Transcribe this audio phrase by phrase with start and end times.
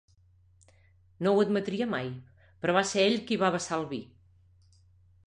[1.27, 2.09] No ho admetria mai,
[2.63, 4.01] però va ser ell qui va vessar el vi.